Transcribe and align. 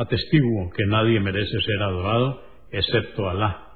Atestiguo 0.00 0.70
que 0.70 0.86
nadie 0.86 1.20
merece 1.20 1.60
ser 1.60 1.82
adorado 1.82 2.42
excepto 2.72 3.28
Alá, 3.28 3.66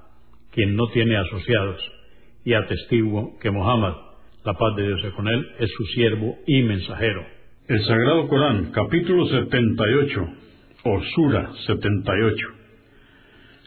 quien 0.52 0.74
no 0.74 0.86
tiene 0.88 1.18
asociados, 1.18 1.78
y 2.46 2.54
atestiguo 2.54 3.38
que 3.40 3.50
Muhammad, 3.50 3.92
la 4.42 4.54
paz 4.54 4.74
de 4.74 4.86
Dios 4.86 5.04
es 5.04 5.12
con 5.12 5.28
él, 5.28 5.46
es 5.58 5.70
su 5.76 5.84
siervo 5.88 6.38
y 6.46 6.62
mensajero. 6.62 7.26
El 7.68 7.84
Sagrado 7.84 8.26
Corán, 8.28 8.72
capítulo 8.72 9.26
78, 9.26 10.28
o 10.84 11.02
Sura 11.14 11.52
78. 11.66 12.46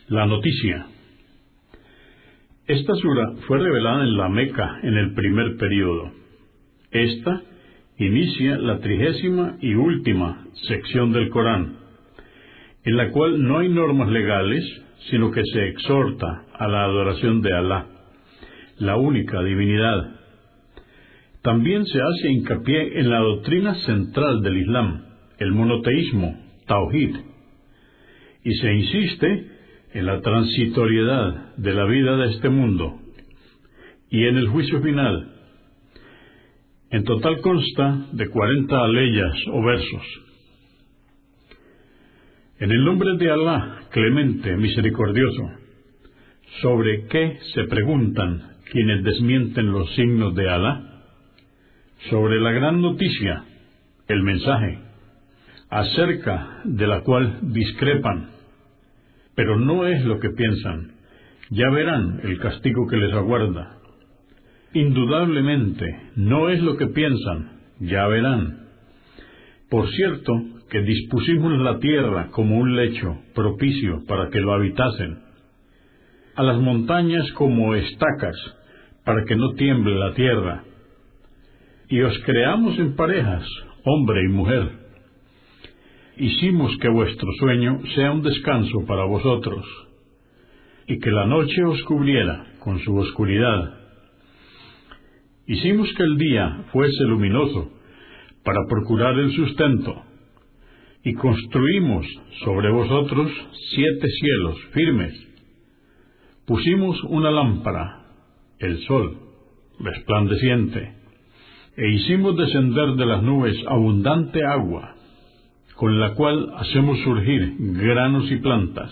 La 0.08 0.26
noticia. 0.26 0.88
Esta 2.66 2.96
sura 2.96 3.34
fue 3.46 3.60
revelada 3.60 4.02
en 4.02 4.18
la 4.18 4.30
Meca 4.30 4.80
en 4.82 4.98
el 4.98 5.14
primer 5.14 5.58
período. 5.58 6.12
Esta 6.90 7.40
inicia 8.00 8.58
la 8.58 8.80
trigésima 8.80 9.58
y 9.62 9.76
última 9.76 10.48
sección 10.68 11.14
del 11.14 11.30
Corán 11.30 11.86
en 12.88 12.96
la 12.96 13.12
cual 13.12 13.44
no 13.44 13.60
hay 13.60 13.68
normas 13.68 14.10
legales, 14.10 14.64
sino 15.10 15.30
que 15.32 15.42
se 15.52 15.68
exhorta 15.68 16.46
a 16.58 16.70
la 16.70 16.86
adoración 16.86 17.42
de 17.42 17.54
Alá, 17.54 17.86
la 18.78 18.96
única 18.96 19.44
divinidad. 19.44 20.16
También 21.42 21.86
se 21.86 22.00
hace 22.02 22.32
hincapié 22.32 22.98
en 23.02 23.10
la 23.10 23.20
doctrina 23.20 23.76
central 23.76 24.42
del 24.42 24.60
Islam, 24.60 25.04
el 25.38 25.52
monoteísmo, 25.52 26.34
Tawhid, 26.66 27.14
y 28.46 28.54
se 28.54 28.74
insiste 28.74 29.52
en 29.94 30.06
la 30.06 30.22
transitoriedad 30.22 31.58
de 31.58 31.74
la 31.74 31.84
vida 31.84 32.16
de 32.16 32.30
este 32.36 32.48
mundo 32.48 33.02
y 34.10 34.28
en 34.28 34.38
el 34.38 34.48
juicio 34.48 34.82
final. 34.82 35.34
En 36.92 37.04
total 37.04 37.42
consta 37.42 38.06
de 38.14 38.30
40 38.30 38.82
aleyas 38.82 39.36
o 39.52 39.62
versos. 39.62 40.27
En 42.60 42.72
el 42.72 42.84
nombre 42.84 43.18
de 43.18 43.30
Alá, 43.30 43.84
clemente, 43.92 44.58
misericordioso, 44.58 45.52
¿sobre 46.64 47.06
qué 47.06 47.38
se 47.54 47.66
preguntan 47.66 48.56
quienes 48.72 49.04
desmienten 49.04 49.72
los 49.72 49.94
signos 49.94 50.34
de 50.34 50.50
Alá? 50.50 51.04
Sobre 52.10 52.42
la 52.42 52.52
gran 52.52 52.82
noticia, 52.82 53.44
el 54.08 54.24
mensaje, 54.24 54.80
acerca 55.70 56.62
de 56.64 56.88
la 56.88 57.02
cual 57.02 57.38
discrepan, 57.44 58.32
pero 59.36 59.60
no 59.60 59.86
es 59.86 60.04
lo 60.04 60.20
que 60.20 60.32
piensan. 60.32 60.94
Ya 61.52 61.70
verán 61.70 62.22
el 62.24 62.40
castigo 62.40 62.88
que 62.88 62.98
les 62.98 63.14
aguarda. 63.14 63.78
Indudablemente, 64.74 65.86
no 66.16 66.50
es 66.50 66.60
lo 66.64 66.76
que 66.76 66.88
piensan, 66.88 67.52
ya 67.82 68.08
verán. 68.08 68.66
Por 69.70 69.88
cierto, 69.92 70.57
que 70.70 70.82
dispusimos 70.82 71.58
la 71.60 71.80
tierra 71.80 72.28
como 72.32 72.58
un 72.58 72.76
lecho 72.76 73.18
propicio 73.34 74.04
para 74.06 74.30
que 74.30 74.40
lo 74.40 74.54
habitasen, 74.54 75.20
a 76.36 76.44
las 76.44 76.60
montañas 76.60 77.32
como 77.34 77.74
estacas 77.74 78.36
para 79.06 79.24
que 79.24 79.36
no 79.36 79.54
tiemble 79.54 79.96
la 79.96 80.14
tierra, 80.14 80.64
y 81.90 82.02
os 82.02 82.18
creamos 82.26 82.78
en 82.80 82.96
parejas, 82.96 83.48
hombre 83.86 84.22
y 84.26 84.28
mujer. 84.28 84.70
Hicimos 86.18 86.76
que 86.80 86.90
vuestro 86.90 87.30
sueño 87.40 87.80
sea 87.96 88.12
un 88.12 88.22
descanso 88.22 88.86
para 88.86 89.06
vosotros, 89.06 89.66
y 90.88 91.00
que 91.00 91.12
la 91.12 91.26
noche 91.26 91.64
os 91.64 91.82
cubriera 91.84 92.46
con 92.60 92.80
su 92.80 92.96
oscuridad. 92.98 93.74
Hicimos 95.46 95.94
que 95.94 96.04
el 96.04 96.18
día 96.18 96.66
fuese 96.74 97.04
luminoso 97.04 97.72
para 98.44 98.60
procurar 98.70 99.18
el 99.18 99.32
sustento 99.32 100.07
y 101.08 101.14
construimos 101.14 102.06
sobre 102.44 102.70
vosotros 102.70 103.32
siete 103.74 104.08
cielos 104.10 104.58
firmes. 104.74 105.14
Pusimos 106.46 107.02
una 107.06 107.32
lámpara, 107.32 108.08
el 108.60 108.78
sol, 108.80 109.18
resplandeciente, 109.80 110.96
e 111.78 111.92
hicimos 111.94 112.36
descender 112.36 112.96
de 112.96 113.06
las 113.06 113.24
nubes 113.24 113.56
abundante 113.68 114.44
agua, 114.44 114.96
con 115.76 115.98
la 115.98 116.14
cual 116.14 116.52
hacemos 116.58 117.00
surgir 117.06 117.56
granos 117.58 118.30
y 118.30 118.36
plantas, 118.40 118.92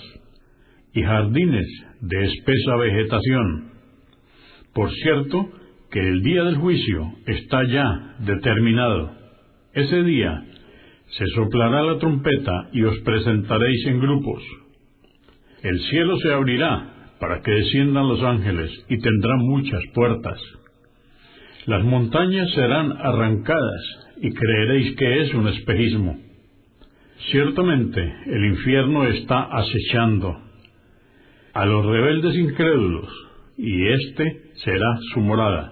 y 0.93 1.03
jardines 1.03 1.67
de 1.99 2.27
espesa 2.27 2.77
vegetación. 2.77 3.73
Por 4.73 4.89
cierto, 4.89 5.49
que 5.91 5.99
el 5.99 6.21
día 6.21 6.45
del 6.45 6.55
juicio 6.55 7.11
está 7.27 7.67
ya 7.67 8.15
determinado. 8.19 9.11
Ese 9.73 10.01
día 10.03 10.45
se 11.09 11.25
soplará 11.27 11.83
la 11.83 11.97
trompeta 11.97 12.69
y 12.73 12.83
os 12.83 12.97
presentaréis 12.99 13.85
en 13.87 13.99
grupos. 13.99 14.43
El 15.63 15.79
cielo 15.89 16.17
se 16.17 16.33
abrirá 16.33 17.15
para 17.19 17.41
que 17.41 17.51
desciendan 17.51 18.07
los 18.07 18.21
ángeles 18.23 18.71
y 18.89 18.99
tendrán 18.99 19.39
muchas 19.39 19.81
puertas. 19.93 20.39
Las 21.65 21.83
montañas 21.83 22.51
serán 22.53 22.91
arrancadas 22.91 24.05
y 24.21 24.31
creeréis 24.31 24.95
que 24.95 25.21
es 25.21 25.33
un 25.33 25.47
espejismo. 25.47 26.19
Ciertamente 27.31 28.13
el 28.27 28.45
infierno 28.45 29.07
está 29.07 29.43
acechando 29.43 30.37
a 31.53 31.65
los 31.65 31.85
rebeldes 31.85 32.35
incrédulos 32.35 33.09
y 33.57 33.87
éste 33.87 34.51
será 34.63 34.97
su 35.13 35.21
morada. 35.21 35.71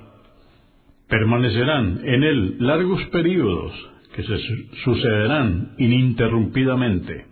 Permanecerán 1.09 1.99
en 2.05 2.23
él 2.23 2.55
largos 2.59 3.03
períodos 3.11 3.92
que 4.13 4.23
se 4.23 4.37
sucederán 4.83 5.73
ininterrumpidamente. 5.77 7.25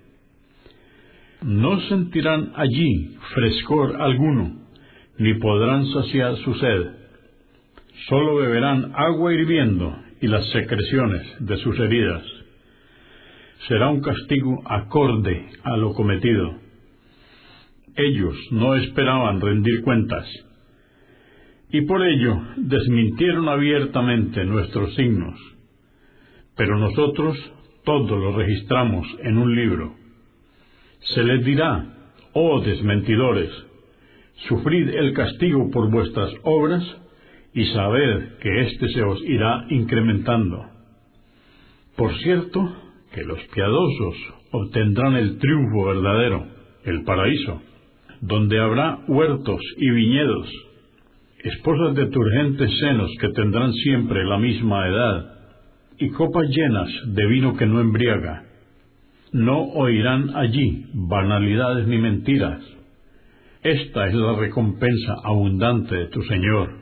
No 1.44 1.80
sentirán 1.82 2.52
allí 2.56 3.18
frescor 3.34 4.02
alguno, 4.02 4.60
ni 5.18 5.34
podrán 5.36 5.86
saciar 5.88 6.36
su 6.38 6.54
sed. 6.56 6.88
Solo 8.10 8.36
beberán 8.38 8.94
agua 8.96 9.34
hirviendo 9.34 9.96
y 10.22 10.28
las 10.28 10.48
secreciones 10.50 11.22
de 11.40 11.58
sus 11.58 11.80
heridas. 11.80 12.24
Será 13.68 13.90
un 13.90 14.02
castigo 14.02 14.60
acorde 14.66 15.50
a 15.64 15.78
lo 15.78 15.94
cometido. 15.94 16.56
Ellos 17.96 18.36
no 18.52 18.76
esperaban 18.76 19.40
rendir 19.40 19.84
cuentas, 19.84 20.28
y 21.70 21.82
por 21.82 22.02
ello 22.06 22.42
desmintieron 22.58 23.50
abiertamente 23.50 24.46
nuestros 24.46 24.96
signos 24.96 25.40
pero 26.56 26.78
nosotros 26.78 27.38
todo 27.84 28.18
lo 28.18 28.38
registramos 28.38 29.08
en 29.24 29.38
un 29.38 29.56
libro. 29.56 29.96
Se 31.14 31.24
les 31.24 31.44
dirá, 31.44 31.86
oh 32.34 32.62
desmentidores, 32.62 33.50
sufrid 34.48 34.90
el 34.90 35.14
castigo 35.14 35.70
por 35.72 35.90
vuestras 35.90 36.32
obras 36.44 36.84
y 37.54 37.66
sabed 37.68 38.38
que 38.40 38.62
éste 38.62 38.88
se 38.90 39.04
os 39.04 39.22
irá 39.24 39.66
incrementando. 39.70 40.66
Por 41.96 42.14
cierto, 42.20 42.76
que 43.14 43.24
los 43.24 43.40
piadosos 43.54 44.16
obtendrán 44.52 45.16
el 45.16 45.38
triunfo 45.38 45.86
verdadero, 45.86 46.48
el 46.86 47.04
paraíso, 47.04 47.62
donde 48.22 48.60
habrá 48.60 49.00
huertos 49.08 49.62
y 49.78 49.90
viñedos, 49.90 50.50
esposas 51.44 51.96
de 51.96 52.08
turgentes 52.08 52.72
senos 52.80 53.12
que 53.20 53.30
tendrán 53.30 53.74
siempre 53.74 54.24
la 54.24 54.38
misma 54.38 54.88
edad, 54.88 55.41
y 56.00 56.10
copas 56.10 56.48
llenas 56.50 56.90
de 57.06 57.26
vino 57.28 57.56
que 57.56 57.66
no 57.66 57.80
embriaga. 57.80 58.44
No 59.32 59.62
oirán 59.62 60.36
allí 60.36 60.86
banalidades 60.94 61.88
ni 61.88 61.98
mentiras. 61.98 62.62
Esta 63.64 64.08
es 64.08 64.14
la 64.16 64.36
recompensa 64.36 65.16
abundante 65.24 65.96
de 65.96 66.08
tu 66.08 66.22
Señor, 66.24 66.82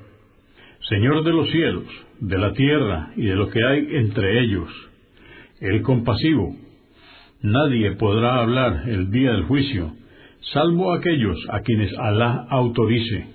Señor 0.87 1.23
de 1.23 1.33
los 1.33 1.51
cielos, 1.51 1.85
de 2.21 2.37
la 2.37 2.53
tierra 2.53 3.11
y 3.15 3.25
de 3.25 3.35
lo 3.35 3.49
que 3.49 3.59
hay 3.63 3.87
entre 3.97 4.41
ellos, 4.41 4.69
el 5.59 5.81
compasivo. 5.81 6.55
Nadie 7.41 7.91
podrá 7.91 8.41
hablar 8.41 8.83
el 8.87 9.11
día 9.11 9.33
del 9.33 9.43
juicio, 9.43 9.93
salvo 10.53 10.93
aquellos 10.93 11.37
a 11.49 11.59
quienes 11.61 11.95
Alá 11.97 12.45
autorice. 12.49 13.27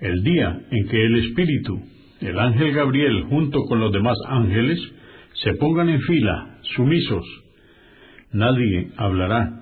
El 0.00 0.22
día 0.22 0.60
en 0.70 0.88
que 0.88 1.04
el 1.04 1.16
Espíritu, 1.26 1.80
el 2.20 2.38
ángel 2.38 2.72
Gabriel 2.72 3.24
junto 3.24 3.64
con 3.64 3.80
los 3.80 3.92
demás 3.92 4.16
ángeles, 4.26 4.80
se 5.34 5.54
pongan 5.54 5.88
en 5.88 6.00
fila, 6.00 6.58
sumisos. 6.74 7.24
Nadie 8.32 8.90
hablará 8.96 9.58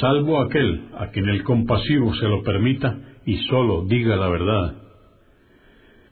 salvo 0.00 0.40
aquel 0.40 0.88
a 0.98 1.08
quien 1.08 1.28
el 1.28 1.42
compasivo 1.42 2.14
se 2.14 2.28
lo 2.28 2.42
permita 2.42 2.98
y 3.24 3.36
sólo 3.48 3.84
diga 3.86 4.16
la 4.16 4.28
verdad. 4.28 4.74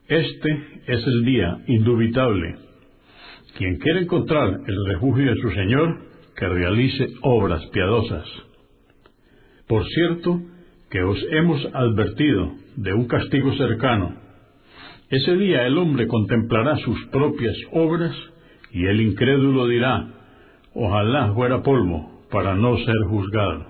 Este 0.07 0.63
es 0.87 1.07
el 1.07 1.25
día 1.25 1.57
indubitable. 1.67 2.55
Quien 3.57 3.77
quiere 3.77 4.01
encontrar 4.01 4.59
el 4.67 4.85
refugio 4.85 5.33
de 5.33 5.41
su 5.41 5.49
Señor, 5.51 5.97
que 6.35 6.47
realice 6.47 7.07
obras 7.21 7.65
piadosas. 7.67 8.27
Por 9.67 9.85
cierto, 9.87 10.41
que 10.89 11.01
os 11.01 11.17
hemos 11.31 11.65
advertido 11.73 12.53
de 12.75 12.93
un 12.93 13.07
castigo 13.07 13.55
cercano. 13.55 14.24
Ese 15.09 15.35
día 15.35 15.67
el 15.67 15.77
hombre 15.77 16.07
contemplará 16.07 16.77
sus 16.77 17.05
propias 17.07 17.55
obras 17.71 18.15
y 18.71 18.85
el 18.87 19.01
incrédulo 19.01 19.67
dirá, 19.67 20.07
ojalá 20.73 21.31
fuera 21.35 21.61
polvo 21.61 22.23
para 22.31 22.55
no 22.55 22.75
ser 22.77 22.95
juzgado. 23.07 23.67